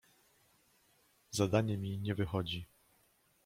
Zadanie 1.31 1.77
mi 1.77 1.97
nie 1.97 2.15
wychodzi! 2.15 2.67